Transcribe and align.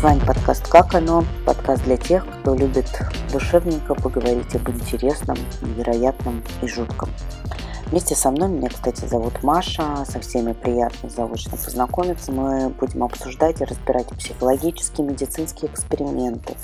С 0.00 0.02
вами 0.02 0.20
подкаст 0.26 0.66
«Как 0.66 0.94
оно?» 0.94 1.24
Подкаст 1.44 1.84
для 1.84 1.98
тех, 1.98 2.26
кто 2.26 2.54
любит 2.54 2.86
душевненько 3.30 3.94
поговорить 3.94 4.54
об 4.54 4.70
интересном, 4.70 5.36
невероятном 5.60 6.42
и 6.62 6.66
жутком. 6.66 7.10
Вместе 7.88 8.14
со 8.14 8.30
мной, 8.30 8.48
меня, 8.48 8.70
кстати, 8.70 9.04
зовут 9.04 9.42
Маша, 9.42 10.06
со 10.06 10.18
всеми 10.20 10.54
приятно 10.54 11.10
заочно 11.10 11.58
познакомиться. 11.58 12.32
Мы 12.32 12.70
будем 12.70 13.04
обсуждать 13.04 13.60
и 13.60 13.64
разбирать 13.64 14.08
психологические, 14.08 15.06
медицинские 15.06 15.70
эксперименты, 15.70 16.54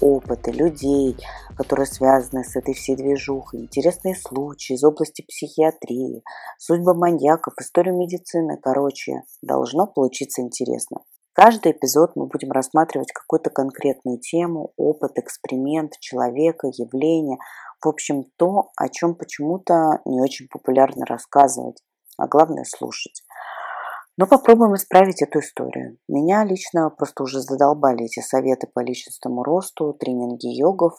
опыты 0.00 0.52
людей, 0.52 1.16
которые 1.56 1.86
связаны 1.86 2.44
с 2.44 2.54
этой 2.54 2.74
всей 2.74 2.94
движухой, 2.94 3.62
интересные 3.62 4.14
случаи 4.14 4.74
из 4.74 4.84
области 4.84 5.22
психиатрии, 5.22 6.22
судьбы 6.58 6.94
маньяков, 6.94 7.54
историю 7.60 7.96
медицины. 7.96 8.56
Короче, 8.62 9.22
должно 9.42 9.88
получиться 9.88 10.42
интересно. 10.42 10.98
Каждый 11.34 11.72
эпизод 11.72 12.12
мы 12.14 12.26
будем 12.26 12.52
рассматривать 12.52 13.10
какую-то 13.10 13.50
конкретную 13.50 14.20
тему, 14.20 14.72
опыт, 14.76 15.18
эксперимент 15.18 15.98
человека, 15.98 16.68
явление, 16.68 17.38
в 17.84 17.88
общем, 17.88 18.22
то, 18.36 18.70
о 18.76 18.88
чем 18.88 19.16
почему-то 19.16 20.00
не 20.04 20.22
очень 20.22 20.46
популярно 20.48 21.04
рассказывать, 21.06 21.82
а 22.18 22.28
главное 22.28 22.64
слушать. 22.64 23.24
Но 24.16 24.28
попробуем 24.28 24.76
исправить 24.76 25.22
эту 25.22 25.40
историю. 25.40 25.98
Меня 26.06 26.44
лично 26.44 26.88
просто 26.88 27.24
уже 27.24 27.40
задолбали 27.40 28.04
эти 28.04 28.20
советы 28.20 28.68
по 28.72 28.78
личностному 28.78 29.42
росту, 29.42 29.92
тренинги 29.92 30.46
йогов, 30.46 30.94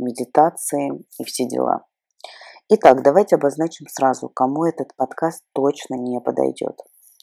медитации 0.00 1.04
и 1.20 1.24
все 1.24 1.46
дела. 1.46 1.84
Итак, 2.68 3.04
давайте 3.04 3.36
обозначим 3.36 3.86
сразу, 3.88 4.28
кому 4.28 4.64
этот 4.64 4.96
подкаст 4.96 5.44
точно 5.52 5.94
не 5.94 6.20
подойдет. 6.20 6.76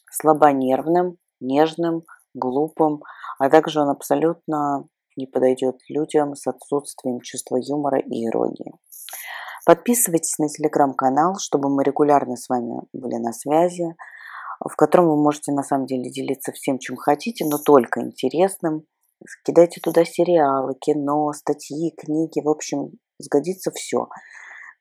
Слабонервным, 0.09 1.17
нежным, 1.41 2.05
глупым, 2.33 3.01
а 3.39 3.49
также 3.49 3.81
он 3.81 3.89
абсолютно 3.89 4.87
не 5.15 5.27
подойдет 5.27 5.77
людям 5.89 6.35
с 6.35 6.47
отсутствием 6.47 7.19
чувства 7.21 7.57
юмора 7.57 7.99
и 7.99 8.25
иронии. 8.25 8.73
Подписывайтесь 9.65 10.37
на 10.39 10.49
телеграм-канал, 10.49 11.35
чтобы 11.39 11.69
мы 11.69 11.83
регулярно 11.83 12.35
с 12.35 12.49
вами 12.49 12.81
были 12.91 13.15
на 13.15 13.31
связи, 13.31 13.95
в 14.59 14.75
котором 14.75 15.07
вы 15.07 15.21
можете 15.21 15.51
на 15.51 15.63
самом 15.63 15.85
деле 15.85 16.09
делиться 16.09 16.51
всем, 16.51 16.79
чем 16.79 16.97
хотите, 16.97 17.45
но 17.45 17.57
только 17.57 18.01
интересным. 18.01 18.85
Кидайте 19.45 19.79
туда 19.81 20.03
сериалы, 20.03 20.75
кино, 20.79 21.31
статьи, 21.31 21.93
книги, 21.95 22.41
в 22.43 22.49
общем, 22.49 22.91
сгодится 23.19 23.71
все. 23.71 24.09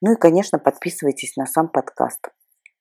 Ну 0.01 0.15
и, 0.15 0.17
конечно, 0.17 0.59
подписывайтесь 0.59 1.37
на 1.37 1.47
сам 1.47 1.69
подкаст. 1.69 2.29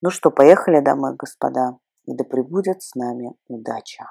Ну 0.02 0.10
что, 0.10 0.32
поехали, 0.32 0.80
дамы 0.80 1.14
и 1.14 1.16
господа, 1.16 1.78
и 2.06 2.16
да 2.16 2.24
пребудет 2.24 2.82
с 2.82 2.96
нами 2.96 3.36
удача. 3.48 4.06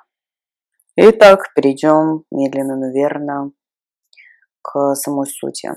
Итак, 1.03 1.55
перейдем 1.57 2.25
медленно, 2.31 2.77
но 2.77 2.93
верно 2.93 3.53
к 4.61 4.95
самой 4.97 5.27
сути. 5.27 5.71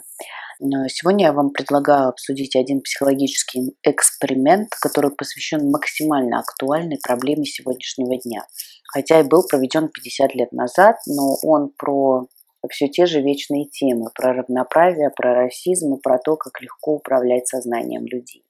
Сегодня 0.60 1.28
я 1.28 1.32
вам 1.32 1.52
предлагаю 1.52 2.10
обсудить 2.10 2.58
один 2.58 2.82
психологический 2.82 3.74
эксперимент, 3.84 4.72
который 4.82 5.12
посвящен 5.12 5.72
максимально 5.72 6.40
актуальной 6.40 7.00
проблеме 7.02 7.46
сегодняшнего 7.46 8.20
дня. 8.22 8.46
Хотя 8.92 9.22
и 9.22 9.24
был 9.24 9.48
проведен 9.48 9.88
50 9.88 10.36
лет 10.36 10.52
назад, 10.52 10.98
но 11.08 11.38
он 11.42 11.70
про 11.70 12.28
все 12.70 12.90
те 12.90 13.06
же 13.06 13.22
вечные 13.22 13.64
темы, 13.70 14.10
про 14.14 14.34
равноправие, 14.34 15.10
про 15.10 15.36
расизм 15.36 15.94
и 15.94 16.02
про 16.02 16.18
то, 16.18 16.36
как 16.36 16.60
легко 16.60 16.96
управлять 16.96 17.48
сознанием 17.48 18.06
людей. 18.08 18.44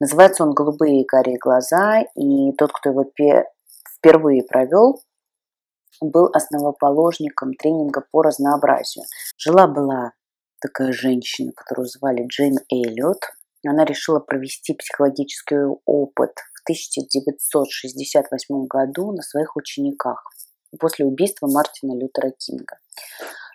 Называется 0.00 0.44
он 0.44 0.54
«Голубые 0.54 1.02
и 1.02 1.06
карие 1.06 1.36
глаза», 1.36 2.00
и 2.16 2.52
тот, 2.56 2.72
кто 2.72 2.88
его 2.88 3.04
впервые 3.98 4.44
провел, 4.44 5.02
был 6.00 6.30
основоположником 6.32 7.54
тренинга 7.54 8.04
по 8.10 8.22
разнообразию. 8.22 9.04
Жила-была 9.36 10.12
такая 10.60 10.92
женщина, 10.92 11.52
которую 11.54 11.86
звали 11.86 12.26
Джейн 12.26 12.56
Эллиот. 12.70 13.20
Она 13.66 13.84
решила 13.84 14.20
провести 14.20 14.74
психологический 14.74 15.66
опыт 15.84 16.32
в 16.54 16.62
1968 16.64 18.66
году 18.66 19.12
на 19.12 19.22
своих 19.22 19.56
учениках 19.56 20.24
после 20.78 21.04
убийства 21.04 21.48
Мартина 21.48 21.98
Лютера 21.98 22.30
Кинга. 22.30 22.78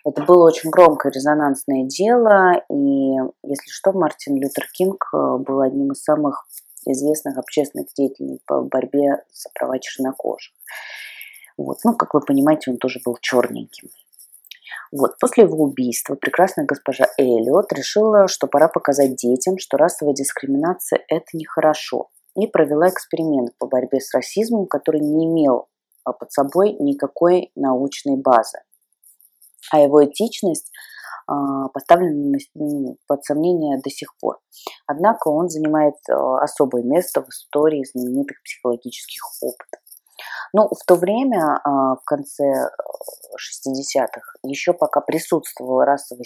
Это 0.04 0.22
было 0.22 0.46
очень 0.46 0.70
громкое 0.70 1.10
резонансное 1.10 1.84
дело, 1.84 2.52
и, 2.70 3.16
если 3.42 3.70
что, 3.70 3.92
Мартин 3.92 4.36
Лютер 4.36 4.68
Кинг 4.72 5.02
э, 5.12 5.16
был 5.38 5.62
одним 5.62 5.92
из 5.92 6.02
самых 6.02 6.46
известных 6.86 7.38
общественных 7.38 7.88
деятелей 7.96 8.40
по 8.46 8.62
борьбе 8.62 9.24
за 9.32 9.50
права 9.52 9.80
чернокожих. 9.80 10.54
Вот. 11.56 11.78
Ну, 11.84 11.94
как 11.94 12.14
вы 12.14 12.20
понимаете, 12.20 12.70
он 12.70 12.78
тоже 12.78 13.00
был 13.04 13.16
черненьким. 13.20 13.88
Вот. 14.92 15.18
После 15.18 15.44
его 15.44 15.64
убийства 15.64 16.14
прекрасная 16.14 16.66
госпожа 16.66 17.06
Эллиот 17.18 17.72
решила, 17.72 18.28
что 18.28 18.46
пора 18.46 18.68
показать 18.68 19.16
детям, 19.16 19.58
что 19.58 19.76
расовая 19.76 20.14
дискриминация– 20.14 21.00
это 21.08 21.26
нехорошо. 21.34 22.10
И 22.36 22.46
провела 22.46 22.88
эксперимент 22.88 23.56
по 23.58 23.66
борьбе 23.66 24.00
с 24.00 24.12
расизмом, 24.12 24.66
который 24.66 25.00
не 25.00 25.24
имел 25.26 25.68
а, 26.04 26.12
под 26.12 26.30
собой 26.32 26.76
никакой 26.78 27.50
научной 27.56 28.16
базы. 28.16 28.58
А 29.72 29.80
его 29.80 30.04
этичность 30.04 30.70
а, 31.26 31.68
поставлена 31.68 32.38
ну, 32.54 32.98
под 33.08 33.24
сомнение 33.24 33.80
до 33.82 33.90
сих 33.90 34.16
пор. 34.18 34.38
Однако 34.86 35.28
он 35.28 35.48
занимает 35.48 35.94
а, 36.08 36.42
особое 36.42 36.82
место 36.82 37.22
в 37.22 37.28
истории 37.30 37.84
знаменитых 37.90 38.42
психологических 38.44 39.22
опытов. 39.42 39.80
Ну, 40.58 40.68
в 40.68 40.86
то 40.86 40.94
время, 40.94 41.60
а, 41.64 41.96
в 41.96 42.04
конце 42.06 42.70
60-х, 43.36 44.20
э, 44.42 44.48
еще 44.48 44.72
пока 44.72 45.02
присутствовала 45.02 45.84
расовая 45.84 46.24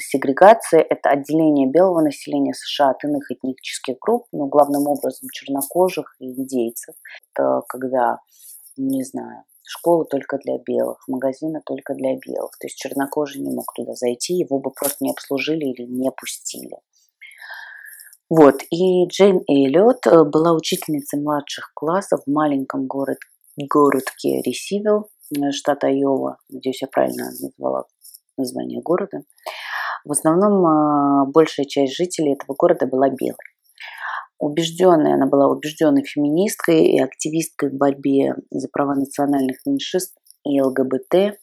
сегрегация, 0.00 0.80
это 0.80 1.10
отделение 1.10 1.70
белого 1.70 2.00
населения 2.00 2.52
США 2.52 2.90
от 2.90 3.04
иных 3.04 3.30
этнических 3.30 3.94
групп, 4.00 4.26
ну, 4.32 4.46
главным 4.46 4.88
образом 4.88 5.28
чернокожих 5.32 6.16
и 6.18 6.32
индейцев. 6.32 6.96
Это 7.32 7.60
когда, 7.68 8.18
не 8.76 9.04
знаю, 9.04 9.44
школа 9.62 10.04
только 10.04 10.38
для 10.38 10.58
белых, 10.58 10.98
магазины 11.06 11.60
только 11.64 11.94
для 11.94 12.16
белых. 12.16 12.58
То 12.58 12.66
есть 12.66 12.76
чернокожий 12.76 13.40
не 13.40 13.54
мог 13.54 13.72
туда 13.72 13.94
зайти, 13.94 14.34
его 14.34 14.58
бы 14.58 14.72
просто 14.72 14.96
не 15.04 15.12
обслужили 15.12 15.66
или 15.66 15.86
не 15.86 16.10
пустили. 16.10 16.76
Вот, 18.28 18.62
и 18.70 19.06
Джейн 19.06 19.42
Эллиот 19.46 20.06
э, 20.08 20.24
была 20.24 20.54
учительницей 20.54 21.20
младших 21.20 21.70
классов 21.72 22.22
в 22.26 22.30
маленьком 22.32 22.86
город, 22.86 23.18
городке 23.56 24.42
Ресивилл, 24.42 25.08
э, 25.36 25.50
штат 25.52 25.84
Айова. 25.84 26.38
Надеюсь, 26.50 26.82
я 26.82 26.88
правильно 26.88 27.26
назвала 27.26 27.84
название 28.36 28.80
города. 28.82 29.22
В 30.04 30.12
основном 30.12 30.64
э, 30.64 31.32
большая 31.32 31.66
часть 31.66 31.96
жителей 31.96 32.34
этого 32.34 32.54
города 32.58 32.86
была 32.86 33.08
белой. 33.08 33.36
Убежденная, 34.38 35.14
она 35.14 35.26
была 35.26 35.48
убежденной 35.48 36.04
феминисткой 36.04 36.84
и 36.86 37.00
активисткой 37.00 37.70
в 37.70 37.74
борьбе 37.74 38.34
за 38.50 38.68
права 38.68 38.94
национальных 38.94 39.58
меньшинств 39.64 40.16
и 40.44 40.60
ЛГБТ 40.60 41.38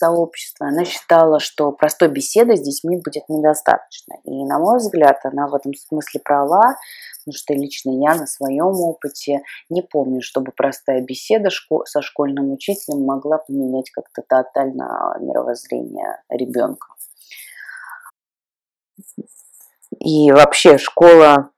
сообщества, 0.00 0.68
она 0.68 0.84
считала, 0.84 1.40
что 1.40 1.70
простой 1.72 2.08
беседы 2.08 2.56
с 2.56 2.60
детьми 2.60 2.96
будет 2.96 3.28
недостаточно. 3.28 4.16
И, 4.24 4.44
на 4.44 4.58
мой 4.58 4.78
взгляд, 4.78 5.18
она 5.24 5.46
в 5.46 5.54
этом 5.54 5.74
смысле 5.74 6.20
права, 6.24 6.76
потому 7.20 7.34
что 7.36 7.52
лично 7.54 7.90
я 7.90 8.14
на 8.14 8.26
своем 8.26 8.74
опыте 8.80 9.42
не 9.68 9.82
помню, 9.82 10.22
чтобы 10.22 10.52
простая 10.52 11.02
беседа 11.02 11.50
со 11.84 12.00
школьным 12.00 12.52
учителем 12.52 13.04
могла 13.04 13.38
поменять 13.38 13.90
как-то 13.90 14.22
тотально 14.26 15.16
мировоззрение 15.20 16.22
ребенка. 16.30 16.88
И 19.98 20.32
вообще 20.32 20.78
школа 20.78 21.50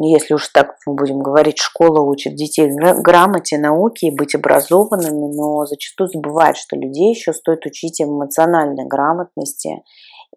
если 0.00 0.34
уж 0.34 0.48
так 0.48 0.76
мы 0.86 0.94
будем 0.94 1.20
говорить, 1.20 1.58
школа 1.58 2.00
учит 2.00 2.34
детей 2.34 2.70
грамоте, 3.02 3.58
науке 3.58 4.08
и 4.08 4.16
быть 4.16 4.34
образованными, 4.34 5.34
но 5.34 5.66
зачастую 5.66 6.08
забывает, 6.08 6.56
что 6.56 6.76
людей 6.76 7.10
еще 7.10 7.32
стоит 7.32 7.66
учить 7.66 8.00
эмоциональной 8.00 8.86
грамотности 8.86 9.82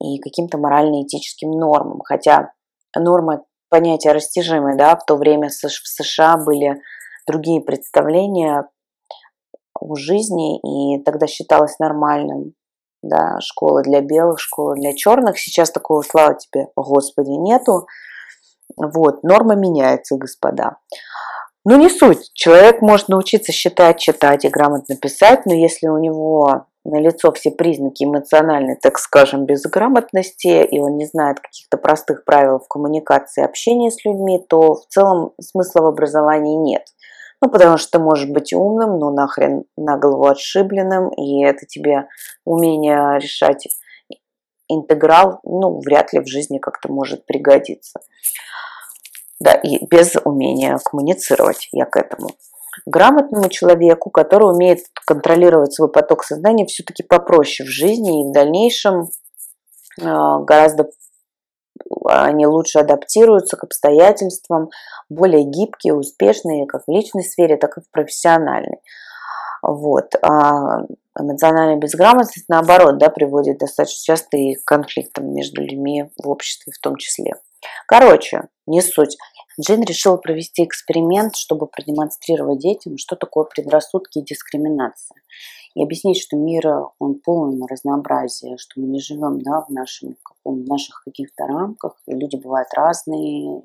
и 0.02 0.20
каким-то 0.20 0.58
морально-этическим 0.58 1.52
нормам. 1.52 2.02
Хотя 2.04 2.52
нормы 2.98 3.44
понятия 3.70 4.12
растяжимые, 4.12 4.78
да, 4.78 4.96
в 4.96 5.06
то 5.06 5.16
время 5.16 5.50
в 5.50 5.52
США 5.52 6.38
были 6.38 6.82
другие 7.28 7.62
представления 7.62 8.70
о 9.80 9.96
жизни, 9.96 10.60
и 10.60 11.02
тогда 11.04 11.28
считалось 11.28 11.80
нормальным, 11.80 12.54
да, 13.02 13.38
школа 13.40 13.84
для 13.84 14.02
белых, 14.02 14.40
школа 14.40 14.76
для 14.76 14.94
черных. 14.94 15.38
Сейчас 15.38 15.72
такого, 15.72 16.02
слава 16.02 16.36
тебе, 16.36 16.68
Господи, 16.76 17.30
нету. 17.30 17.88
Вот, 18.78 19.24
норма 19.24 19.56
меняется, 19.56 20.16
господа. 20.18 20.78
Ну, 21.64 21.78
не 21.78 21.90
суть. 21.90 22.32
Человек 22.34 22.82
может 22.82 23.10
научиться 23.10 23.52
считать, 23.52 24.00
читать 24.00 24.46
и 24.46 24.50
грамотно 24.50 24.96
писать, 24.98 25.46
но 25.46 25.54
если 25.54 25.88
у 25.88 25.98
него 25.98 26.68
на 26.84 27.02
лицо 27.02 27.32
все 27.32 27.50
признаки 27.50 28.04
эмоциональной, 28.04 28.76
так 28.76 29.00
скажем, 29.00 29.46
безграмотности, 29.46 30.64
и 30.64 30.80
он 30.80 30.98
не 30.98 31.06
знает 31.08 31.40
каких-то 31.40 31.78
простых 31.78 32.24
правил 32.24 32.60
в 32.60 32.68
коммуникации 32.68 33.42
и 33.42 33.46
общении 33.46 33.90
с 33.90 34.06
людьми, 34.06 34.46
то 34.48 34.76
в 34.76 34.86
целом 34.88 35.32
смысла 35.42 35.82
в 35.82 35.88
образовании 35.88 36.56
нет. 36.56 36.84
Ну, 37.42 37.50
потому 37.50 37.78
что 37.78 37.98
ты 37.98 38.04
можешь 38.04 38.30
быть 38.30 38.54
умным, 38.54 39.00
но 39.00 39.10
нахрен 39.10 39.66
на 39.76 39.98
голову 39.98 40.26
отшибленным, 40.28 41.10
и 41.10 41.44
это 41.44 41.66
тебе 41.66 42.08
умение 42.46 43.20
решать 43.20 43.68
интеграл, 44.68 45.40
ну, 45.44 45.80
вряд 45.80 46.14
ли 46.14 46.20
в 46.20 46.28
жизни 46.28 46.60
как-то 46.60 46.92
может 46.92 47.26
пригодиться. 47.26 48.00
Да, 49.40 49.54
и 49.54 49.86
без 49.88 50.16
умения 50.24 50.78
коммуницировать 50.84 51.68
я 51.72 51.86
к 51.86 51.98
этому. 51.98 52.30
Грамотному 52.86 53.50
человеку, 53.50 54.10
который 54.10 54.50
умеет 54.54 54.80
контролировать 55.06 55.74
свой 55.74 55.92
поток 55.92 56.24
сознания, 56.24 56.66
все-таки 56.66 57.04
попроще 57.04 57.68
в 57.68 57.72
жизни 57.72 58.22
и 58.22 58.30
в 58.30 58.34
дальнейшем 58.34 59.10
а, 60.02 60.40
гораздо 60.40 60.90
они 62.08 62.48
лучше 62.48 62.80
адаптируются 62.80 63.58
к 63.58 63.64
обстоятельствам, 63.64 64.70
более 65.10 65.44
гибкие, 65.44 65.94
успешные 65.94 66.66
как 66.66 66.84
в 66.88 66.92
личной 66.92 67.24
сфере, 67.24 67.58
так 67.58 67.78
и 67.78 67.82
в 67.82 67.90
профессиональной. 67.92 68.80
Вот. 69.68 70.14
А 70.22 70.84
эмоциональная 71.20 71.78
безграмотность, 71.78 72.48
наоборот, 72.50 72.98
да, 72.98 73.10
приводит 73.10 73.58
достаточно 73.58 74.14
часто 74.14 74.38
и 74.38 74.56
к 74.56 74.64
конфликтам 74.64 75.34
между 75.34 75.62
людьми 75.62 76.10
в 76.22 76.30
обществе 76.30 76.72
в 76.72 76.80
том 76.80 76.98
числе. 76.98 77.34
Короче, 77.88 78.44
не 78.68 78.82
суть. 78.82 79.18
Джин 79.60 79.84
решила 79.84 80.18
провести 80.18 80.66
эксперимент, 80.66 81.36
чтобы 81.36 81.68
продемонстрировать 81.68 82.60
детям, 82.60 82.98
что 82.98 83.16
такое 83.16 83.46
предрассудки 83.46 84.20
и 84.20 84.24
дискриминация. 84.24 85.18
И 85.76 85.84
объяснить, 85.84 86.22
что 86.22 86.38
мир, 86.38 86.66
он 87.00 87.16
полон 87.16 87.62
разнообразия, 87.70 88.58
что 88.58 88.80
мы 88.80 88.88
не 88.88 89.00
живем 89.00 89.42
да, 89.42 89.62
в, 89.62 89.70
нашем, 89.70 90.16
в 90.44 90.68
наших 90.68 91.04
каких-то 91.04 91.48
рамках, 91.48 91.96
и 92.06 92.14
люди 92.14 92.36
бывают 92.36 92.70
разные, 92.74 93.62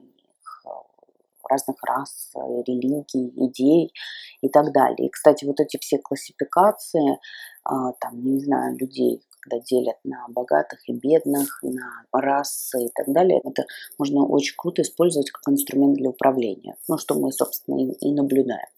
разных 1.50 1.76
рас, 1.82 2.32
религий, 2.66 3.32
идей 3.36 3.92
и 4.40 4.48
так 4.48 4.72
далее. 4.72 5.08
И, 5.08 5.10
кстати, 5.10 5.44
вот 5.44 5.60
эти 5.60 5.78
все 5.78 5.98
классификации, 5.98 7.18
а, 7.64 7.92
там, 8.00 8.22
не 8.22 8.40
знаю, 8.40 8.76
людей, 8.78 9.22
когда 9.40 9.62
делят 9.64 9.96
на 10.04 10.26
богатых 10.28 10.80
и 10.88 10.92
бедных, 10.92 11.60
на 11.62 12.04
расы 12.12 12.84
и 12.84 12.90
так 12.94 13.12
далее, 13.12 13.40
это 13.44 13.64
можно 13.98 14.24
очень 14.24 14.54
круто 14.56 14.82
использовать 14.82 15.30
как 15.30 15.42
инструмент 15.52 15.96
для 15.96 16.10
управления, 16.10 16.76
ну, 16.88 16.98
что 16.98 17.14
мы, 17.14 17.32
собственно, 17.32 17.80
и, 17.80 17.92
и 18.08 18.12
наблюдаем. 18.12 18.68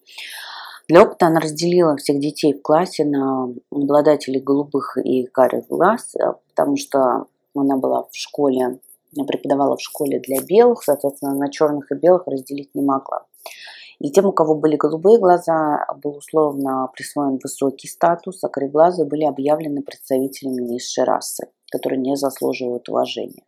Для 0.89 1.03
опыта 1.03 1.27
она 1.27 1.41
разделила 1.41 1.97
всех 1.97 2.19
детей 2.19 2.55
в 2.55 2.63
классе 2.63 3.05
на 3.05 3.49
обладателей 3.71 4.41
голубых 4.41 4.99
и 5.03 5.25
карих 5.25 5.67
глаз, 5.69 6.15
э, 6.17 6.35
потому 6.49 6.77
что 6.77 7.27
она 7.55 7.77
была 7.77 8.03
в 8.03 8.11
школе, 8.13 8.81
преподавала 9.27 9.77
в 9.77 9.81
школе 9.81 10.21
для 10.21 10.41
белых, 10.43 10.83
соответственно, 10.83 11.35
на 11.35 11.51
черных 11.51 11.91
и 11.93 11.95
белых 11.95 12.27
разделить 12.27 12.75
не 12.75 12.83
могла. 12.83 13.27
И 13.99 14.11
тем, 14.11 14.27
у 14.27 14.33
кого 14.33 14.57
были 14.57 14.77
голубые 14.77 15.19
глаза, 15.19 15.87
был 16.03 16.17
условно 16.17 16.89
присвоен 16.93 17.39
высокий 17.43 17.87
статус, 17.87 18.43
а 18.43 18.49
кореглазые 18.49 19.07
были 19.07 19.25
объявлены 19.25 19.83
представителями 19.83 20.63
низшей 20.63 21.05
расы, 21.05 21.47
которые 21.71 22.01
не 22.01 22.17
заслуживают 22.17 22.89
уважения. 22.89 23.45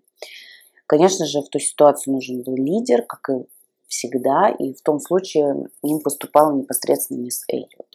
Конечно 0.87 1.27
же, 1.27 1.41
в 1.41 1.49
той 1.49 1.61
ситуации 1.61 2.11
нужен 2.11 2.43
был 2.43 2.55
лидер, 2.55 3.03
как 3.03 3.31
и 3.31 3.47
всегда, 3.89 4.49
и 4.51 4.75
в 4.75 4.83
том 4.83 5.01
случае 5.01 5.69
им 5.83 6.01
поступала 6.01 6.55
непосредственно 6.55 7.19
мисс 7.19 7.43
Эллиот. 7.49 7.94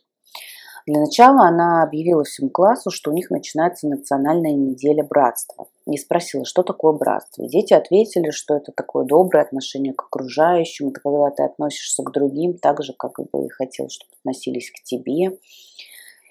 Для 0.90 1.02
начала 1.02 1.48
она 1.48 1.84
объявила 1.84 2.24
всему 2.24 2.50
классу, 2.50 2.90
что 2.90 3.12
у 3.12 3.14
них 3.14 3.30
начинается 3.30 3.88
национальная 3.88 4.54
неделя 4.54 5.04
братства. 5.04 5.68
И 5.86 5.96
спросила, 5.98 6.46
что 6.46 6.64
такое 6.64 6.94
братство. 6.94 7.44
И 7.44 7.48
дети 7.48 7.76
ответили, 7.76 8.32
что 8.32 8.56
это 8.56 8.72
такое 8.72 9.06
доброе 9.06 9.44
отношение 9.44 9.94
к 9.94 10.02
окружающим. 10.02 10.88
Это 10.88 11.00
когда 11.02 11.30
ты 11.30 11.44
относишься 11.44 12.02
к 12.02 12.12
другим 12.12 12.58
так 12.58 12.82
же, 12.82 12.96
как 12.98 13.20
бы 13.32 13.50
хотел, 13.52 13.88
чтобы 13.90 14.10
относились 14.22 14.72
к 14.72 14.84
тебе. 14.84 15.38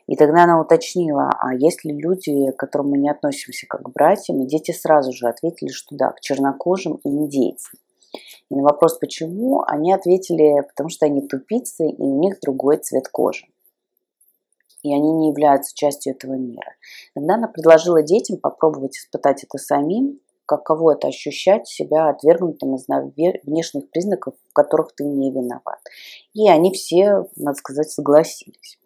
И 0.09 0.17
тогда 0.17 0.43
она 0.43 0.61
уточнила, 0.61 1.31
а 1.39 1.55
есть 1.55 1.85
ли 1.85 1.97
люди, 1.97 2.51
к 2.51 2.57
которым 2.57 2.91
мы 2.91 2.99
не 2.99 3.11
относимся 3.11 3.65
как 3.69 3.83
к 3.83 3.91
братьям? 3.91 4.43
И 4.43 4.49
дети 4.49 4.73
сразу 4.73 5.13
же 5.13 5.29
ответили, 5.29 5.71
что 5.71 5.95
да, 5.95 6.11
к 6.11 6.19
чернокожим 6.19 6.97
и 7.05 7.09
индейцам. 7.09 7.79
И 8.51 8.57
на 8.57 8.65
вопрос 8.65 8.99
почему, 8.99 9.63
они 9.69 9.93
ответили, 9.93 10.67
потому 10.67 10.89
что 10.89 11.07
они 11.07 11.29
тупицы 11.29 11.89
и 11.89 12.03
у 12.03 12.19
них 12.19 12.41
другой 12.41 12.79
цвет 12.79 13.07
кожи 13.07 13.47
и 14.83 14.95
они 14.95 15.13
не 15.13 15.29
являются 15.29 15.75
частью 15.75 16.15
этого 16.15 16.35
мира. 16.35 16.75
Тогда 17.15 17.35
она 17.35 17.49
предложила 17.49 18.03
детям 18.03 18.39
попробовать 18.39 18.97
испытать 18.97 19.45
это 19.45 19.59
самим, 19.59 20.21
каково 20.47 20.95
это 20.95 21.09
ощущать 21.09 21.69
себя 21.69 22.09
отвергнутым 22.09 22.75
из 22.75 22.87
внешних 23.45 23.91
признаков, 23.91 24.35
в 24.49 24.53
которых 24.55 24.95
ты 24.95 25.05
не 25.05 25.31
виноват. 25.31 25.79
И 26.33 26.49
они 26.49 26.73
все, 26.73 27.27
надо 27.37 27.59
сказать, 27.59 27.91
согласились. 27.91 28.79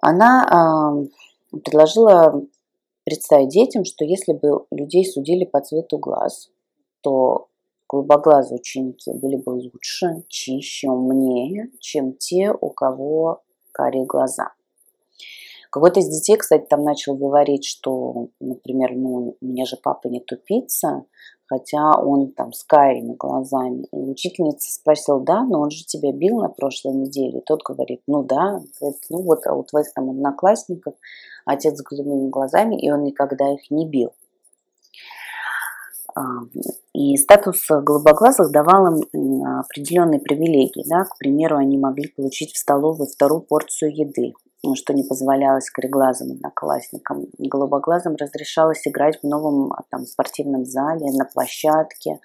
Она 0.00 1.04
э, 1.52 1.58
предложила 1.58 2.42
представить 3.04 3.50
детям, 3.50 3.84
что 3.84 4.04
если 4.04 4.32
бы 4.32 4.66
людей 4.70 5.04
судили 5.04 5.44
по 5.44 5.60
цвету 5.60 5.98
глаз, 5.98 6.50
то 7.02 7.48
голубоглазые 7.88 8.58
ученики 8.58 9.12
были 9.12 9.36
бы 9.36 9.50
лучше, 9.50 10.24
чище, 10.28 10.88
умнее, 10.88 11.70
чем 11.78 12.14
те, 12.14 12.52
у 12.52 12.70
кого 12.70 13.42
карие 13.76 14.06
глаза. 14.06 14.52
Какой-то 15.70 16.00
из 16.00 16.08
детей, 16.08 16.38
кстати, 16.38 16.64
там 16.64 16.84
начал 16.84 17.14
говорить, 17.14 17.66
что, 17.66 18.28
например, 18.40 18.94
ну, 18.94 19.36
у 19.38 19.44
меня 19.44 19.66
же 19.66 19.76
папа 19.76 20.08
не 20.08 20.20
тупица, 20.20 21.04
хотя 21.44 22.00
он 22.00 22.32
там 22.32 22.54
с 22.54 22.64
карими 22.64 23.14
глазами. 23.14 23.86
И 23.92 23.96
учительница 23.96 24.72
спросила, 24.72 25.20
да, 25.20 25.44
но 25.44 25.60
он 25.60 25.70
же 25.70 25.84
тебя 25.84 26.12
бил 26.12 26.40
на 26.40 26.48
прошлой 26.48 26.94
неделе. 26.94 27.40
И 27.40 27.44
тот 27.44 27.62
говорит, 27.62 28.00
ну 28.06 28.22
да, 28.22 28.62
говорит, 28.80 29.00
ну 29.10 29.22
вот, 29.22 29.46
а 29.46 29.54
у 29.54 29.64
твоих 29.64 29.92
там 29.92 30.08
одноклассников 30.08 30.94
отец 31.44 31.76
с 31.76 31.82
голубыми 31.82 32.30
глазами, 32.30 32.80
и 32.80 32.90
он 32.90 33.04
никогда 33.04 33.52
их 33.52 33.70
не 33.70 33.86
бил. 33.86 34.12
А, 36.16 36.22
и 36.94 37.14
статус 37.18 37.66
голубоглазых 37.68 38.50
давал 38.50 38.86
им 38.86 39.44
определенные 39.44 40.18
привилегии. 40.18 40.88
Да? 40.88 41.04
К 41.04 41.18
примеру, 41.18 41.58
они 41.58 41.76
могли 41.76 42.08
получить 42.08 42.54
в 42.54 42.58
столовой 42.58 43.06
вторую 43.06 43.42
порцию 43.42 43.94
еды, 43.94 44.32
что 44.74 44.94
не 44.94 45.02
позволялось 45.02 45.68
кореглазым 45.68 46.32
одноклассникам. 46.32 47.26
Голубоглазым 47.36 48.16
разрешалось 48.16 48.88
играть 48.88 49.20
в 49.22 49.26
новом 49.26 49.72
там, 49.90 50.06
спортивном 50.06 50.64
зале, 50.64 51.12
на 51.12 51.26
площадке, 51.26 52.18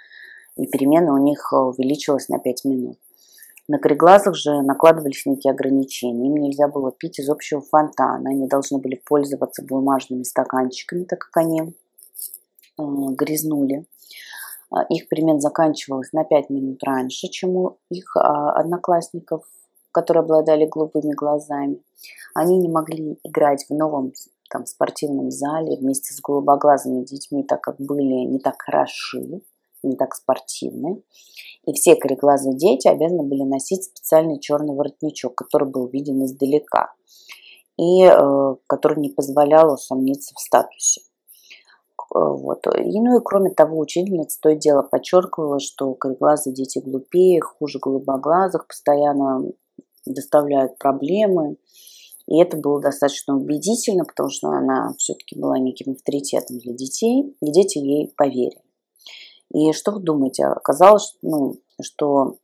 и 0.56 0.68
перемена 0.68 1.13
у 1.13 1.18
них 1.18 1.51
увеличилась 1.51 2.30
на 2.30 2.39
5 2.39 2.63
минут. 2.63 2.98
На 3.68 3.77
кореглазых 3.77 4.36
же 4.36 4.62
накладывались 4.62 5.25
некие 5.25 5.51
ограничения. 5.51 6.27
Им 6.27 6.36
нельзя 6.36 6.70
было 6.70 6.94
пить 6.94 7.20
из 7.20 7.30
общего 7.30 7.62
фонтана, 7.62 8.30
они 8.30 8.48
должны 8.48 8.80
были 8.80 9.01
пользоваться 9.06 9.63
бумажными 9.63 10.24
стаканчиками, 10.24 11.04
так 11.04 11.20
как 11.20 11.38
они 11.38 11.74
грязнули. 12.78 13.86
А, 14.72 14.84
их 14.84 15.10
перемен 15.10 15.40
заканчивалась 15.42 16.13
на 16.13 16.24
5 16.24 16.50
минут 16.50 16.84
раньше, 16.84 17.28
чем 17.28 17.56
у 17.56 17.78
их 17.90 18.16
а, 18.16 18.54
одноклассников, 18.54 19.44
которые 19.92 20.22
обладали 20.22 20.66
голубыми 20.66 21.13
глазами. 21.13 21.82
Они 22.34 22.58
не 22.58 22.70
могли 22.70 23.20
играть 23.24 23.66
в 23.68 23.74
новом 23.74 24.13
там, 24.50 24.66
спортивном 24.66 25.30
зале 25.30 25.78
вместе 25.78 26.13
с 26.13 26.22
голубоглазыми 26.22 27.04
детьми, 27.04 27.44
так 27.44 27.62
как 27.62 27.78
были 27.80 28.25
не 28.25 28.40
так 28.40 28.56
хороши, 28.60 29.42
не 29.84 29.96
так 29.96 30.16
спортивны. 30.16 31.01
И 31.66 31.74
все 31.74 31.96
кореглазые 31.96 32.56
дети 32.56 32.88
обязаны 32.88 33.24
были 33.24 33.44
носить 33.44 33.84
специальный 33.84 34.40
черный 34.40 34.74
воротничок, 34.74 35.36
который 35.36 35.70
был 35.70 35.88
виден 35.88 36.24
издалека 36.25 36.94
и 37.78 38.04
э, 38.04 38.56
который 38.68 39.00
не 39.00 39.10
позволял 39.10 39.74
усомниться 39.74 40.34
в 40.36 40.40
статусе. 40.40 41.01
Э, 42.13 42.20
вот. 42.20 42.65
И, 42.68 43.00
ну 43.00 43.18
и 43.18 43.24
кроме 43.24 43.51
того, 43.51 43.80
учительница 43.80 44.39
то 44.41 44.50
и 44.50 44.58
дело 44.58 44.82
подчеркивала, 44.82 45.60
что 45.60 45.94
кореглазые 45.94 46.53
дети 46.53 46.80
глупее, 46.80 47.41
хуже 47.41 47.80
голубоглазых, 47.80 48.68
постоянно 48.68 49.44
доставляют 50.06 50.77
проблемы. 50.77 51.58
И 52.27 52.41
это 52.41 52.58
было 52.58 52.82
достаточно 52.82 53.36
убедительно, 53.36 54.06
потому 54.06 54.30
что 54.30 54.50
она 54.50 54.94
все-таки 54.98 55.39
была 55.39 55.58
неким 55.58 55.94
авторитетом 55.94 56.60
для 56.60 56.74
детей, 56.74 57.36
и 57.41 57.51
дети 57.51 57.77
ей 57.77 58.13
поверили. 58.15 58.62
И 59.53 59.74
что 59.74 59.91
вы 59.91 60.00
думаете? 60.00 60.46
Оказалось, 60.46 61.18
ну, 61.22 61.56
что 61.82 62.38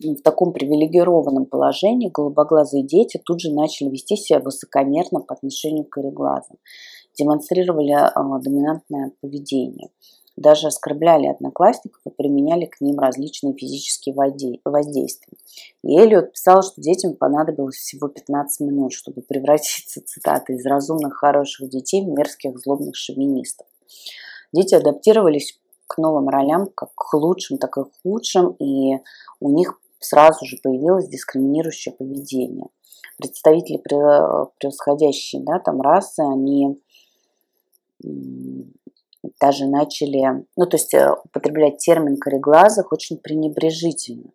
в 0.00 0.22
таком 0.22 0.52
привилегированном 0.52 1.46
положении 1.46 2.08
голубоглазые 2.08 2.84
дети 2.84 3.20
тут 3.24 3.40
же 3.40 3.52
начали 3.52 3.88
вести 3.88 4.16
себя 4.16 4.38
высокомерно 4.38 5.20
по 5.20 5.34
отношению 5.34 5.84
к 5.84 5.90
кореглазым 5.90 6.58
демонстрировали 7.18 7.92
а, 7.92 8.38
доминантное 8.38 9.12
поведение. 9.20 9.90
Даже 10.36 10.68
оскорбляли 10.68 11.26
одноклассников 11.26 12.00
и 12.06 12.10
применяли 12.10 12.66
к 12.66 12.80
ним 12.80 13.00
различные 13.00 13.54
физические 13.54 14.14
воздействия. 14.64 15.36
И 15.82 15.98
Эллиот 15.98 16.32
писал, 16.32 16.62
что 16.62 16.80
детям 16.80 17.16
понадобилось 17.16 17.74
всего 17.74 18.06
15 18.06 18.60
минут, 18.60 18.92
чтобы 18.92 19.22
превратиться, 19.22 20.00
цитата, 20.00 20.52
из 20.52 20.64
разумных 20.64 21.16
хороших 21.16 21.68
детей 21.68 22.04
в 22.04 22.08
мерзких 22.08 22.56
злобных 22.56 22.94
шовинистов. 22.94 23.66
Дети 24.52 24.76
адаптировались 24.76 25.58
к 25.88 25.98
новым 25.98 26.28
ролям, 26.28 26.68
как 26.72 26.94
к 26.94 27.14
лучшим, 27.14 27.58
так 27.58 27.76
и 27.76 27.82
к 27.82 27.90
худшим, 28.02 28.50
и 28.60 28.98
у 29.40 29.50
них 29.50 29.80
сразу 29.98 30.44
же 30.46 30.58
появилось 30.62 31.08
дискриминирующее 31.08 31.94
поведение. 31.94 32.68
Представители 33.16 33.78
превосходящей 33.78 35.42
да, 35.42 35.58
там 35.58 35.80
расы, 35.80 36.20
они 36.20 36.80
даже 39.40 39.66
начали, 39.66 40.44
ну, 40.56 40.66
то 40.66 40.76
есть 40.76 40.94
э, 40.94 41.12
употреблять 41.24 41.78
термин 41.78 42.16
кореглазых 42.16 42.92
очень 42.92 43.18
пренебрежительно. 43.18 44.30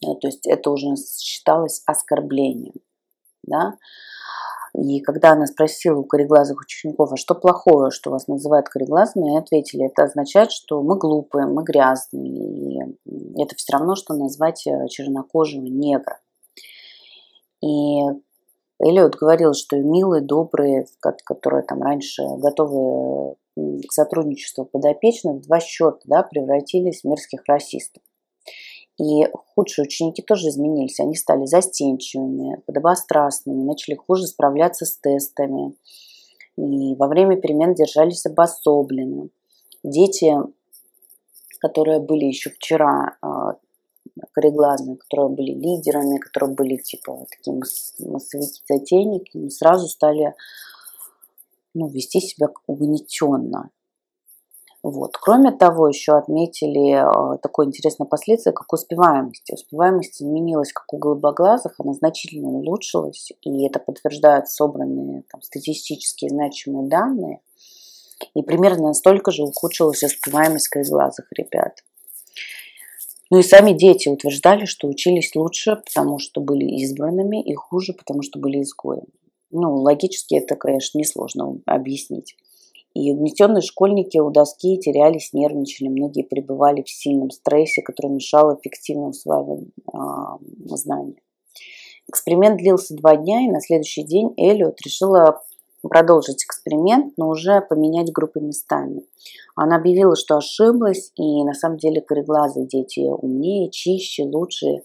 То 0.00 0.28
есть 0.28 0.46
это 0.46 0.70
уже 0.70 0.94
считалось 0.96 1.82
оскорблением. 1.86 2.74
Да? 3.42 3.76
И 4.72 5.00
когда 5.00 5.32
она 5.32 5.46
спросила 5.46 5.98
у 5.98 6.04
кореглазых 6.04 6.60
учеников, 6.60 7.12
а 7.12 7.16
что 7.16 7.34
плохого, 7.34 7.90
что 7.90 8.10
вас 8.10 8.28
называют 8.28 8.68
кореглазыми, 8.68 9.28
они 9.28 9.38
ответили, 9.38 9.86
это 9.86 10.04
означает, 10.04 10.52
что 10.52 10.82
мы 10.82 10.96
глупые, 10.96 11.46
мы 11.46 11.64
грязные. 11.64 12.96
И 13.04 13.42
это 13.42 13.56
все 13.56 13.72
равно, 13.72 13.96
что 13.96 14.14
назвать 14.14 14.66
э, 14.66 14.86
чернокожего 14.88 15.66
негра. 15.66 16.20
И 17.62 18.00
Эллиот 18.80 19.16
говорил, 19.16 19.52
что 19.52 19.76
милые, 19.76 20.22
добрые, 20.22 20.86
которые 21.24 21.62
там 21.64 21.82
раньше 21.82 22.22
готовы 22.38 23.36
к 23.56 23.92
сотрудничеству 23.92 24.64
подопечных, 24.64 25.42
два 25.42 25.60
счета 25.60 25.98
да, 26.04 26.22
превратились 26.22 27.02
в 27.02 27.04
мерзких 27.04 27.42
расистов. 27.46 28.02
И 28.98 29.26
худшие 29.54 29.84
ученики 29.84 30.22
тоже 30.22 30.48
изменились. 30.48 31.00
Они 31.00 31.14
стали 31.14 31.46
застенчивыми, 31.46 32.60
подобострастными, 32.66 33.62
начали 33.62 33.94
хуже 33.94 34.26
справляться 34.26 34.84
с 34.84 34.98
тестами. 34.98 35.74
И 36.56 36.94
во 36.96 37.08
время 37.08 37.40
перемен 37.40 37.74
держались 37.74 38.26
обособленно. 38.26 39.28
Дети, 39.82 40.34
которые 41.60 42.00
были 42.00 42.26
еще 42.26 42.50
вчера 42.50 43.16
а, 43.22 43.54
кореглазные, 44.32 44.96
которые 44.96 45.30
были 45.30 45.52
лидерами, 45.52 46.18
которые 46.18 46.54
были 46.54 46.76
типа 46.76 47.26
такие 47.30 47.56
массовики-затейники, 47.98 49.48
сразу 49.48 49.88
стали 49.88 50.34
ну, 51.74 51.88
вести 51.88 52.20
себя 52.20 52.48
угнетенно. 52.66 53.70
Вот. 54.82 55.16
Кроме 55.18 55.52
того, 55.52 55.88
еще 55.88 56.16
отметили 56.16 56.94
э, 56.94 57.38
такое 57.38 57.66
интересное 57.66 58.06
последствие, 58.06 58.54
как 58.54 58.72
успеваемость. 58.72 59.50
Успеваемость 59.52 60.22
изменилась 60.22 60.72
как 60.72 60.90
у 60.94 60.96
голубоглазых, 60.96 61.74
она 61.78 61.92
значительно 61.92 62.48
улучшилась, 62.48 63.30
и 63.42 63.66
это 63.66 63.78
подтверждают 63.78 64.48
собранные 64.48 65.24
там, 65.30 65.42
статистически 65.42 66.28
значимые 66.30 66.88
данные. 66.88 67.40
И 68.34 68.42
примерно 68.42 68.88
настолько 68.88 69.32
же 69.32 69.42
ухудшилась 69.42 70.02
успеваемость 70.02 70.68
кореглазых 70.68 71.26
ребят. 71.32 71.84
Ну 73.30 73.38
и 73.38 73.42
сами 73.42 73.72
дети 73.72 74.08
утверждали, 74.08 74.64
что 74.64 74.88
учились 74.88 75.34
лучше, 75.36 75.76
потому 75.76 76.18
что 76.18 76.40
были 76.40 76.64
избранными, 76.82 77.40
и 77.42 77.54
хуже, 77.54 77.92
потому 77.92 78.22
что 78.22 78.40
были 78.40 78.62
изгоями. 78.62 79.06
Ну, 79.52 79.76
логически 79.76 80.34
это, 80.34 80.56
конечно, 80.56 80.98
несложно 80.98 81.60
объяснить. 81.64 82.36
И 82.94 83.12
угнетенные 83.12 83.62
школьники 83.62 84.18
у 84.18 84.30
доски 84.30 84.76
терялись, 84.78 85.32
нервничали, 85.32 85.88
многие 85.88 86.24
пребывали 86.24 86.82
в 86.82 86.90
сильном 86.90 87.30
стрессе, 87.30 87.82
который 87.82 88.10
мешал 88.10 88.56
эффективно 88.56 89.08
усваивать 89.08 89.68
а, 89.92 90.38
знания. 90.66 91.14
Эксперимент 92.08 92.58
длился 92.58 92.96
два 92.96 93.14
дня, 93.16 93.42
и 93.42 93.48
на 93.48 93.60
следующий 93.60 94.02
день 94.02 94.34
Эллиот 94.36 94.80
решила 94.82 95.40
продолжить 95.88 96.44
эксперимент, 96.44 97.14
но 97.16 97.28
уже 97.28 97.60
поменять 97.60 98.12
группы 98.12 98.40
местами. 98.40 99.02
Она 99.56 99.76
объявила, 99.76 100.16
что 100.16 100.36
ошиблась, 100.36 101.12
и 101.16 101.44
на 101.44 101.54
самом 101.54 101.78
деле 101.78 102.00
кореглазые 102.00 102.66
дети 102.66 103.00
умнее, 103.00 103.70
чище, 103.70 104.24
лучше, 104.24 104.82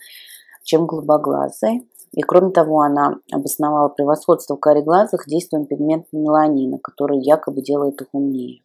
чем 0.63 0.85
голубоглазые. 0.85 1.81
И 2.11 2.21
кроме 2.21 2.51
того, 2.51 2.81
она 2.81 3.19
обосновала 3.31 3.89
превосходство 3.89 4.55
кореглазых 4.55 5.25
действием 5.27 5.65
пигмента 5.65 6.07
меланина, 6.13 6.79
который 6.79 7.19
якобы 7.19 7.61
делает 7.61 8.01
их 8.01 8.07
умнее. 8.13 8.61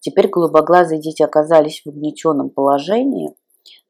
Теперь 0.00 0.28
голубоглазые 0.28 1.00
дети 1.00 1.22
оказались 1.22 1.82
в 1.84 1.90
угнетенном 1.90 2.48
положении, 2.48 3.34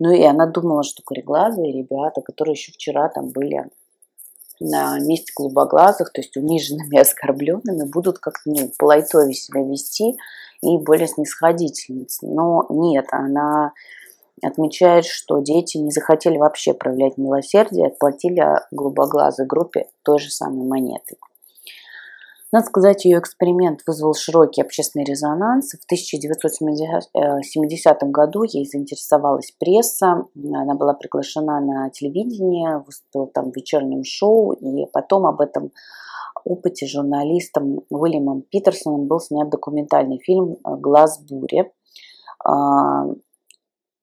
ну 0.00 0.10
и 0.10 0.22
она 0.22 0.46
думала, 0.46 0.82
что 0.82 1.02
кореглазые 1.04 1.72
ребята, 1.72 2.20
которые 2.20 2.54
еще 2.54 2.72
вчера 2.72 3.08
там 3.08 3.28
были 3.28 3.70
на 4.60 4.98
месте 4.98 5.32
голубоглазых, 5.36 6.12
то 6.12 6.20
есть 6.20 6.36
униженными, 6.36 6.98
оскорбленными, 7.00 7.90
будут 7.90 8.18
как-то 8.18 8.42
ну, 8.44 8.70
по 8.78 8.94
себя 9.00 9.62
вести 9.62 10.16
и 10.62 10.78
более 10.78 11.08
снисходительными. 11.08 12.06
Но 12.22 12.66
нет, 12.68 13.06
она 13.10 13.72
отмечает, 14.42 15.04
что 15.04 15.40
дети 15.40 15.78
не 15.78 15.90
захотели 15.90 16.38
вообще 16.38 16.74
проявлять 16.74 17.18
милосердие, 17.18 17.88
отплатили 17.88 18.42
голубоглазой 18.70 19.46
группе 19.46 19.86
той 20.02 20.18
же 20.18 20.30
самой 20.30 20.66
монетой. 20.66 21.18
Надо 22.52 22.66
сказать, 22.66 23.04
ее 23.04 23.20
эксперимент 23.20 23.82
вызвал 23.86 24.12
широкий 24.14 24.60
общественный 24.60 25.04
резонанс. 25.04 25.70
В 25.70 25.84
1970 25.84 28.02
году 28.10 28.42
ей 28.42 28.66
заинтересовалась 28.66 29.52
пресса, 29.52 30.26
она 30.34 30.74
была 30.74 30.94
приглашена 30.94 31.60
на 31.60 31.90
телевидение, 31.90 32.82
выступила 32.84 33.28
там 33.28 33.52
вечернем 33.52 34.02
шоу, 34.02 34.50
и 34.52 34.86
потом 34.92 35.26
об 35.26 35.40
этом 35.40 35.70
опыте 36.44 36.86
журналистом 36.86 37.82
Уильямом 37.88 38.42
Питерсоном 38.42 39.06
был 39.06 39.20
снят 39.20 39.48
документальный 39.48 40.18
фильм 40.18 40.56
«Глаз 40.64 41.22
бури». 41.22 41.70
А, 42.44 43.04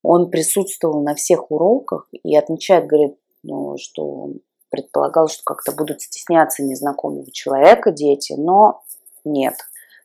он 0.03 0.29
присутствовал 0.29 1.03
на 1.03 1.15
всех 1.15 1.51
уроках 1.51 2.07
и 2.11 2.37
отмечает, 2.37 2.87
говорит, 2.87 3.17
ну, 3.43 3.75
что 3.77 4.31
предполагал, 4.69 5.27
что 5.27 5.43
как-то 5.43 5.71
будут 5.71 6.01
стесняться 6.01 6.63
незнакомого 6.63 7.31
человека 7.31 7.91
дети, 7.91 8.33
но 8.37 8.81
нет. 9.23 9.55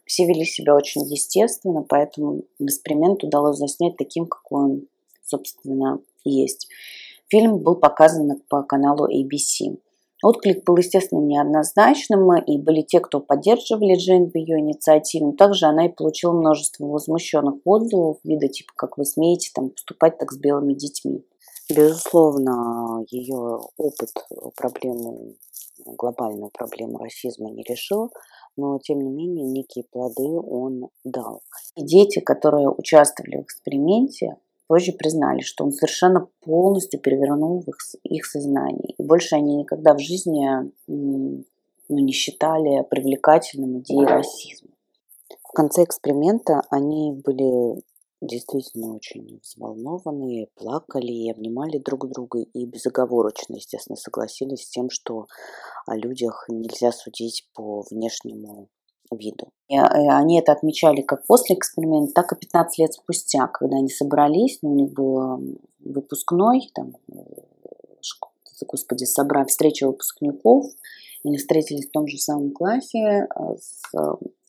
Все 0.04 0.26
вели 0.26 0.44
себя 0.44 0.74
очень 0.74 1.02
естественно, 1.02 1.84
поэтому 1.88 2.42
эксперимент 2.58 3.24
удалось 3.24 3.56
заснять 3.56 3.96
таким, 3.96 4.26
какой 4.26 4.64
он, 4.64 4.82
собственно, 5.24 6.00
есть. 6.24 6.68
Фильм 7.28 7.58
был 7.58 7.76
показан 7.76 8.42
по 8.48 8.62
каналу 8.62 9.08
ABC. 9.08 9.78
Отклик 10.22 10.64
был, 10.64 10.76
естественно, 10.76 11.20
неоднозначным, 11.20 12.36
и 12.42 12.56
были 12.58 12.82
те, 12.82 13.00
кто 13.00 13.20
поддерживали 13.20 13.96
Джейн 13.96 14.30
в 14.30 14.36
ее 14.36 14.60
инициативе, 14.60 15.26
но 15.26 15.32
также 15.32 15.66
она 15.66 15.86
и 15.86 15.92
получила 15.92 16.32
множество 16.32 16.86
возмущенных 16.86 17.54
отзывов, 17.64 18.18
вида 18.22 18.48
типа, 18.48 18.72
как 18.76 18.98
вы 18.98 19.04
смеете 19.04 19.50
там, 19.52 19.70
поступать 19.70 20.18
так 20.18 20.30
с 20.30 20.36
белыми 20.36 20.74
детьми. 20.74 21.24
Безусловно, 21.70 23.04
ее 23.08 23.60
опыт 23.76 24.10
проблему, 24.56 25.34
глобальную 25.84 26.50
проблему 26.50 26.98
расизма 26.98 27.50
не 27.50 27.62
решил, 27.62 28.10
но 28.56 28.78
тем 28.78 29.00
не 29.00 29.10
менее 29.10 29.46
некие 29.46 29.84
плоды 29.90 30.28
он 30.28 30.88
дал. 31.04 31.42
И 31.76 31.84
дети, 31.84 32.20
которые 32.20 32.68
участвовали 32.68 33.36
в 33.36 33.42
эксперименте, 33.42 34.36
позже 34.66 34.92
признали, 34.92 35.40
что 35.40 35.64
он 35.64 35.72
совершенно 35.72 36.28
полностью 36.44 37.00
перевернул 37.00 37.62
их, 37.66 37.76
их 38.04 38.26
сознание. 38.26 38.94
И 38.98 39.02
больше 39.02 39.36
они 39.36 39.56
никогда 39.56 39.94
в 39.94 39.98
жизни 39.98 40.72
ну, 40.86 41.44
не 41.88 42.12
считали 42.12 42.82
привлекательным 42.88 43.80
идеей 43.80 44.06
расизма. 44.06 44.70
В 45.44 45.52
конце 45.52 45.84
эксперимента 45.84 46.62
они 46.70 47.12
были 47.12 47.82
действительно 48.22 48.94
очень 48.94 49.40
взволнованные, 49.42 50.48
плакали 50.54 51.12
и 51.12 51.30
обнимали 51.30 51.78
друг 51.78 52.08
друга 52.08 52.40
и 52.40 52.64
безоговорочно, 52.64 53.54
естественно, 53.54 53.96
согласились 53.96 54.64
с 54.64 54.70
тем, 54.70 54.90
что 54.90 55.26
о 55.86 55.96
людях 55.96 56.46
нельзя 56.48 56.92
судить 56.92 57.48
по 57.54 57.84
внешнему 57.90 58.68
виду. 59.10 59.50
И 59.68 59.76
э, 59.76 59.80
они 59.80 60.38
это 60.38 60.52
отмечали 60.52 61.02
как 61.02 61.26
после 61.26 61.56
эксперимента, 61.56 62.14
так 62.14 62.32
и 62.32 62.36
15 62.36 62.78
лет 62.78 62.94
спустя, 62.94 63.46
когда 63.48 63.76
они 63.76 63.90
собрались, 63.90 64.58
ну, 64.62 64.70
у 64.70 64.74
них 64.74 64.92
был 64.92 65.58
выпускной, 65.80 66.70
там, 66.74 66.96
э, 67.12 67.14
господи, 68.66 69.04
собрав 69.04 69.48
встреча 69.48 69.86
выпускников, 69.86 70.66
они 71.24 71.36
встретились 71.36 71.88
в 71.88 71.92
том 71.92 72.06
же 72.06 72.16
самом 72.18 72.52
классе 72.52 72.98
э, 72.98 73.56
с 73.58 73.92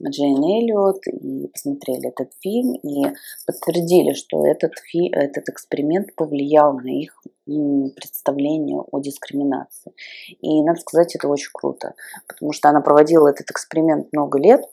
Джейн 0.10 0.44
Эллиот 0.44 1.08
и 1.08 1.48
посмотрели 1.48 2.10
этот 2.10 2.32
фильм 2.42 2.76
и 2.76 3.14
подтвердили, 3.46 4.14
что 4.14 4.46
этот, 4.46 4.74
фи, 4.80 5.10
этот 5.10 5.50
эксперимент 5.50 6.16
повлиял 6.16 6.74
на 6.74 6.88
их 6.88 7.22
представление 7.46 8.80
о 8.80 9.00
дискриминации. 9.00 9.94
И 10.42 10.62
надо 10.64 10.80
сказать, 10.80 11.16
это 11.16 11.28
очень 11.28 11.52
круто, 11.54 11.94
потому 12.28 12.54
что 12.54 12.70
она 12.70 12.82
проводила 12.82 13.28
этот 13.28 13.52
эксперимент 13.52 14.08
много 14.12 14.40
лет. 14.40 14.64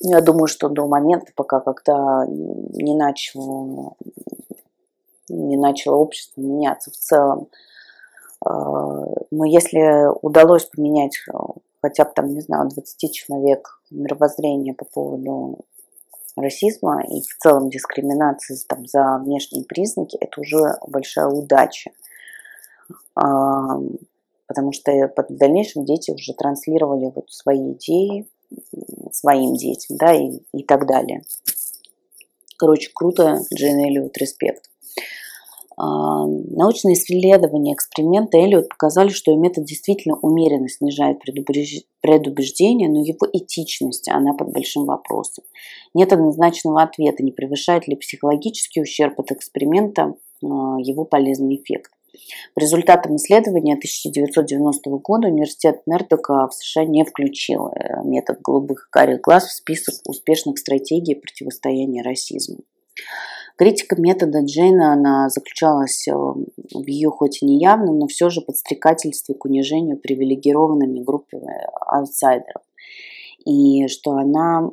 Я 0.00 0.20
думаю, 0.20 0.46
что 0.46 0.68
до 0.68 0.86
момента, 0.86 1.32
пока 1.34 1.60
когда 1.60 2.26
не 2.26 2.94
начало, 2.94 3.94
не 5.28 5.56
начало 5.56 5.96
общество 5.96 6.40
меняться 6.40 6.90
в 6.90 6.96
целом, 6.96 7.48
а, 8.44 8.50
но 9.30 9.44
если 9.44 10.06
удалось 10.22 10.66
поменять 10.66 11.16
э, 11.28 11.36
хотя 11.82 12.04
бы 12.04 12.12
там, 12.14 12.26
не 12.32 12.40
знаю, 12.40 12.68
20 12.68 13.12
человек 13.12 13.80
мировоззрение 13.90 14.74
по 14.74 14.84
поводу 14.84 15.64
расизма 16.36 17.02
и 17.02 17.22
в 17.22 17.36
целом 17.38 17.70
дискриминации 17.70 18.56
там, 18.68 18.86
за 18.86 19.18
внешние 19.24 19.64
признаки, 19.64 20.16
это 20.20 20.40
уже 20.40 20.58
большая 20.86 21.26
удача. 21.26 21.90
потому 23.14 24.72
что 24.72 24.92
в 24.92 25.36
дальнейшем 25.36 25.84
дети 25.84 26.10
уже 26.10 26.34
транслировали 26.34 27.10
вот 27.14 27.30
свои 27.30 27.72
идеи 27.72 28.28
своим 29.12 29.54
детям, 29.54 29.96
да, 29.96 30.14
и, 30.14 30.38
и 30.52 30.62
так 30.62 30.86
далее. 30.86 31.22
Короче, 32.58 32.90
круто, 32.94 33.40
Джейн 33.54 33.78
Эллиот, 33.80 34.16
респект. 34.18 34.70
А, 35.78 36.24
научные 36.26 36.94
исследования 36.94 37.74
эксперимента 37.74 38.38
Эллиот 38.38 38.70
показали, 38.70 39.10
что 39.10 39.30
ее 39.30 39.36
метод 39.36 39.64
действительно 39.64 40.16
умеренно 40.16 40.68
снижает 40.68 41.18
предубеждение, 41.20 42.88
но 42.88 43.02
его 43.02 43.28
этичность, 43.32 44.08
она 44.08 44.32
под 44.32 44.52
большим 44.52 44.86
вопросом. 44.86 45.44
Нет 45.92 46.12
однозначного 46.12 46.82
ответа, 46.82 47.22
не 47.22 47.32
превышает 47.32 47.86
ли 47.88 47.96
психологический 47.96 48.80
ущерб 48.80 49.20
от 49.20 49.32
эксперимента 49.32 50.14
а, 50.42 50.46
его 50.80 51.04
полезный 51.04 51.56
эффект. 51.56 51.90
По 52.54 52.60
результатам 52.60 53.16
исследования 53.16 53.74
1990 53.74 54.90
года 55.02 55.28
университет 55.28 55.82
Мердока 55.86 56.48
в 56.48 56.54
США 56.54 56.86
не 56.86 57.04
включил 57.04 57.68
э, 57.68 58.02
метод 58.04 58.40
голубых 58.40 58.88
карих 58.90 59.20
глаз 59.20 59.44
в 59.44 59.52
список 59.52 59.96
успешных 60.06 60.58
стратегий 60.58 61.14
противостояния 61.14 62.02
расизму. 62.02 62.60
Критика 63.56 63.98
метода 63.98 64.40
Джейна, 64.44 64.92
она 64.92 65.30
заключалась 65.30 66.06
э, 66.06 66.12
в 66.12 66.86
ее 66.86 67.10
хоть 67.10 67.42
и 67.42 67.46
неявном, 67.46 67.98
но 67.98 68.06
все 68.06 68.28
же 68.28 68.42
подстрекательстве 68.42 69.34
к 69.34 69.46
унижению 69.46 69.96
привилегированными 69.96 71.00
группами 71.00 71.66
аутсайдеров. 71.80 72.62
И 73.46 73.88
что 73.88 74.12
она, 74.12 74.70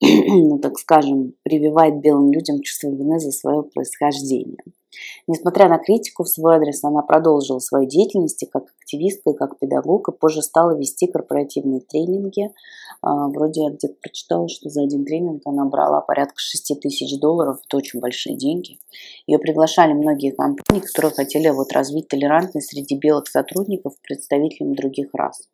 ну 0.00 0.58
так 0.60 0.78
скажем, 0.78 1.34
прививает 1.42 2.00
белым 2.00 2.32
людям 2.32 2.62
чувство 2.62 2.88
вины 2.88 3.20
за 3.20 3.32
свое 3.32 3.62
происхождение. 3.62 4.62
Несмотря 5.26 5.68
на 5.68 5.78
критику 5.78 6.24
в 6.24 6.28
свой 6.28 6.56
адрес, 6.56 6.82
она 6.84 7.02
продолжила 7.02 7.58
свою 7.58 7.86
деятельность 7.86 8.44
как 8.50 8.64
активистка 8.80 9.30
и 9.30 9.36
как 9.36 9.58
педагог, 9.58 10.08
и 10.08 10.12
позже 10.12 10.42
стала 10.42 10.76
вести 10.76 11.06
корпоративные 11.06 11.80
тренинги. 11.80 12.52
А, 13.00 13.28
вроде 13.28 13.62
я 13.62 13.70
где-то 13.70 13.94
прочитала, 14.00 14.48
что 14.48 14.68
за 14.68 14.82
один 14.82 15.04
тренинг 15.04 15.42
она 15.44 15.64
брала 15.64 16.00
порядка 16.00 16.34
6 16.36 16.80
тысяч 16.80 17.18
долларов, 17.18 17.60
это 17.64 17.76
очень 17.76 18.00
большие 18.00 18.36
деньги. 18.36 18.78
Ее 19.26 19.38
приглашали 19.38 19.92
многие 19.92 20.30
компании, 20.30 20.82
которые 20.84 21.12
хотели 21.12 21.48
вот 21.50 21.72
развить 21.72 22.08
толерантность 22.08 22.70
среди 22.70 22.96
белых 22.96 23.28
сотрудников, 23.28 23.94
представителям 24.02 24.74
других 24.74 25.08
рас. 25.14 25.48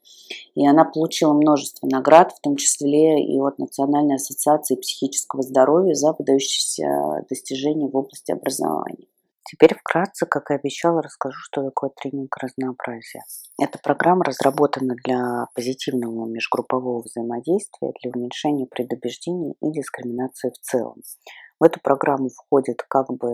И 0.55 0.67
она 0.67 0.85
получила 0.85 1.33
множество 1.33 1.87
наград, 1.87 2.33
в 2.33 2.41
том 2.41 2.57
числе 2.57 3.25
и 3.25 3.39
от 3.39 3.59
Национальной 3.59 4.17
ассоциации 4.17 4.77
психического 4.77 5.43
здоровья 5.43 5.95
за 5.95 6.15
выдающиеся 6.19 7.25
достижения 7.29 7.89
в 7.89 7.97
области 7.97 8.33
образования. 8.33 9.07
Теперь 9.51 9.75
вкратце, 9.75 10.27
как 10.27 10.51
и 10.51 10.55
обещала, 10.55 11.01
расскажу, 11.01 11.39
что 11.41 11.63
такое 11.63 11.91
тренинг 11.97 12.37
разнообразия. 12.37 13.23
Эта 13.59 13.79
программа 13.79 14.25
разработана 14.25 14.95
для 15.03 15.47
позитивного 15.55 16.27
межгруппового 16.27 17.01
взаимодействия, 17.01 17.93
для 18.03 18.11
уменьшения 18.15 18.67
предубеждений 18.67 19.55
и 19.63 19.73
дискриминации 19.73 20.51
в 20.51 20.59
целом. 20.59 20.97
В 21.59 21.65
эту 21.65 21.81
программу 21.81 22.29
входит, 22.29 22.83
как 22.91 23.07
бы 23.09 23.29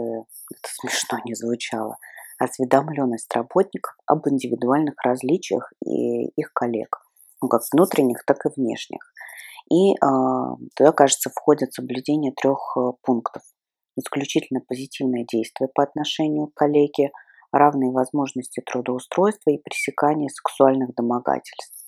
это 0.53 0.69
смешно 0.81 1.19
не 1.25 1.35
звучало, 1.35 1.97
осведомленность 2.39 3.35
работников 3.35 3.97
об 4.07 4.29
индивидуальных 4.29 4.95
различиях 5.05 5.73
и 5.85 6.27
их 6.29 6.53
коллег, 6.53 6.97
ну, 7.43 7.49
как 7.49 7.63
внутренних, 7.73 8.25
так 8.25 8.47
и 8.47 8.51
внешних. 8.55 9.01
И 9.69 9.95
э, 9.95 9.97
туда, 10.77 10.93
кажется, 10.93 11.31
входит 11.31 11.75
соблюдение 11.75 12.33
трех 12.33 12.77
э, 12.77 12.93
пунктов 13.03 13.43
исключительно 13.97 14.61
позитивное 14.61 15.25
действие 15.31 15.69
по 15.75 15.83
отношению 15.83 16.49
к 16.49 16.55
коллеге, 16.55 17.11
равные 17.53 17.93
возможности 17.93 18.61
трудоустройства 18.61 19.51
и 19.51 19.59
пресекание 19.59 20.29
сексуальных 20.29 20.95
домогательств. 20.95 21.85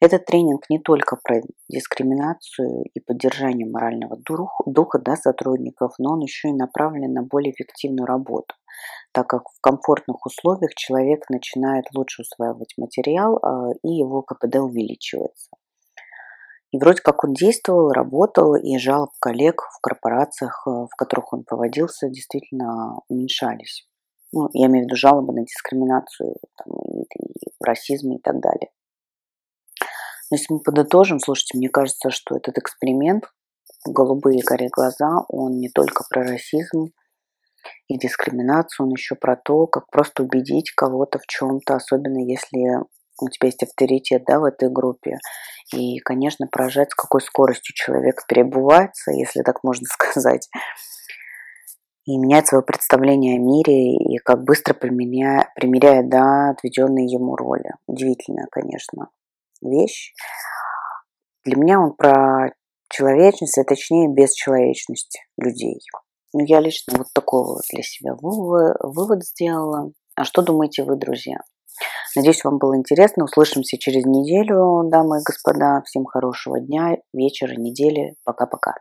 Этот 0.00 0.24
тренинг 0.24 0.68
не 0.68 0.80
только 0.80 1.16
про 1.22 1.42
дискриминацию 1.68 2.86
и 2.92 2.98
поддержание 2.98 3.68
морального 3.70 4.18
духа 4.66 4.98
да, 4.98 5.14
сотрудников, 5.14 5.92
но 5.98 6.14
он 6.14 6.20
еще 6.20 6.48
и 6.48 6.54
направлен 6.54 7.12
на 7.12 7.22
более 7.22 7.52
эффективную 7.52 8.06
работу, 8.06 8.52
так 9.12 9.28
как 9.28 9.42
в 9.48 9.60
комфортных 9.60 10.26
условиях 10.26 10.74
человек 10.74 11.30
начинает 11.30 11.84
лучше 11.94 12.22
усваивать 12.22 12.74
материал 12.78 13.38
а, 13.42 13.70
и 13.84 13.90
его 13.92 14.22
КПД 14.22 14.56
увеличивается. 14.56 15.50
И 16.72 16.78
вроде 16.78 17.02
как 17.02 17.22
он 17.22 17.34
действовал, 17.34 17.90
работал, 17.90 18.54
и 18.56 18.78
жалоб 18.78 19.10
коллег 19.20 19.60
в 19.60 19.80
корпорациях, 19.82 20.62
э, 20.66 20.70
в 20.70 20.96
которых 20.96 21.32
он 21.34 21.44
проводился, 21.44 22.08
действительно 22.08 23.00
уменьшались. 23.08 23.86
Ну, 24.32 24.48
я 24.54 24.66
имею 24.68 24.84
в 24.84 24.86
виду 24.86 24.96
жалобы 24.96 25.34
на 25.34 25.44
дискриминацию, 25.44 26.34
там, 26.56 26.74
и, 26.94 27.02
и 27.02 27.40
расизм 27.62 28.12
и 28.12 28.18
так 28.18 28.40
далее. 28.40 28.70
Но 30.30 30.36
если 30.36 30.54
мы 30.54 30.60
подытожим, 30.60 31.18
слушайте, 31.18 31.58
мне 31.58 31.68
кажется, 31.68 32.08
что 32.08 32.36
этот 32.36 32.56
эксперимент 32.56 33.24
«Голубые 33.86 34.40
горе 34.42 34.68
глаза», 34.72 35.24
он 35.28 35.58
не 35.58 35.68
только 35.68 36.04
про 36.08 36.22
расизм 36.22 36.92
и 37.88 37.98
дискриминацию, 37.98 38.86
он 38.86 38.92
еще 38.92 39.14
про 39.14 39.36
то, 39.36 39.66
как 39.66 39.90
просто 39.90 40.22
убедить 40.22 40.70
кого-то 40.70 41.18
в 41.18 41.26
чем-то, 41.26 41.74
особенно 41.74 42.24
если 42.24 42.80
у 43.20 43.28
тебя 43.28 43.48
есть 43.48 43.62
авторитет 43.62 44.24
да, 44.26 44.40
в 44.40 44.44
этой 44.44 44.70
группе. 44.70 45.18
И, 45.72 45.98
конечно, 46.00 46.46
поражает, 46.46 46.90
с 46.90 46.94
какой 46.94 47.20
скоростью 47.20 47.74
человек 47.74 48.26
перебывается, 48.26 49.12
если 49.12 49.42
так 49.42 49.64
можно 49.64 49.86
сказать, 49.90 50.48
и 52.04 52.18
меняет 52.18 52.48
свое 52.48 52.64
представление 52.64 53.36
о 53.36 53.40
мире, 53.40 53.94
и 53.94 54.18
как 54.18 54.42
быстро 54.42 54.74
примеряет, 54.74 55.48
примеряет 55.54 56.08
да, 56.08 56.50
отведенные 56.50 57.06
ему 57.06 57.36
роли. 57.36 57.70
Удивительная, 57.86 58.48
конечно, 58.50 59.08
вещь. 59.60 60.12
Для 61.44 61.56
меня 61.56 61.80
он 61.80 61.94
про 61.94 62.50
человечность, 62.88 63.58
а 63.58 63.64
точнее 63.64 64.12
бесчеловечность 64.12 65.20
людей. 65.36 65.80
Ну, 66.32 66.44
я 66.44 66.60
лично 66.60 66.98
вот 66.98 67.08
такой 67.14 67.44
вот 67.44 67.62
для 67.72 67.82
себя 67.82 68.14
вывод, 68.20 68.76
вывод 68.80 69.24
сделала. 69.24 69.92
А 70.16 70.24
что 70.24 70.42
думаете 70.42 70.82
вы, 70.82 70.96
друзья? 70.96 71.38
Надеюсь, 72.16 72.44
вам 72.44 72.58
было 72.58 72.76
интересно. 72.76 73.24
Услышимся 73.24 73.78
через 73.78 74.04
неделю, 74.04 74.88
дамы 74.90 75.20
и 75.20 75.22
господа. 75.24 75.82
Всем 75.86 76.04
хорошего 76.04 76.60
дня, 76.60 76.98
вечера, 77.12 77.54
недели. 77.54 78.14
Пока-пока. 78.24 78.74